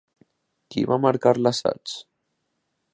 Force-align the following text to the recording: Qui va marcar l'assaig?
Qui 0.75 0.85
va 0.93 0.99
marcar 1.05 1.35
l'assaig? 1.41 1.97